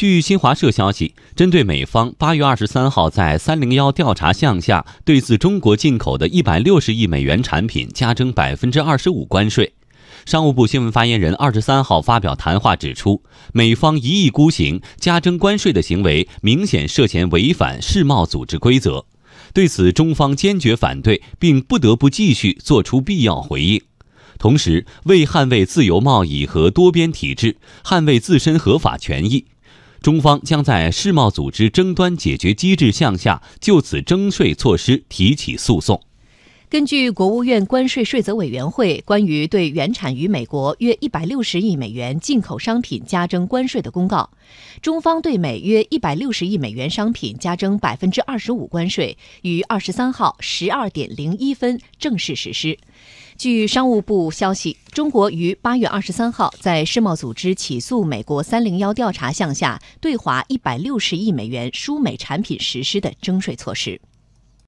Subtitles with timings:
[0.00, 9.74] 据新华社消息，针对美方八月二十三号在“三零幺”调查项下对自中国进口的一百六十亿美元产品加征百分之二十五关税，
[10.24, 19.04] 商务部新闻发言人二十三号发表谈话指出，美方一意孤行加征关税的行为明显涉嫌违反世贸组织规则，
[19.52, 23.82] 对此中方坚决反对，并不得不继续作出必要回应。
[24.38, 29.44] 同时，为捍卫自由贸易和多边体制，捍卫自身合法权益。
[30.00, 36.02] 中方将在世贸组织争端解决机制项下就此征税措施提起诉讼。
[36.70, 44.30] 根据国务院关税税则委员会关于对原产于美国约一百六十亿美元进口商品加征关税的公告，
[44.80, 52.78] 中方对美约一百六十亿美元商品加征百分之二十五关税，于二十三号十二点零一分正式实施。
[53.40, 63.98] 据商务部消息，中国于八月二十三号在世贸组织起诉美国“三零幺”调查项下对华一百六十亿美元输美产品实施的征税措施。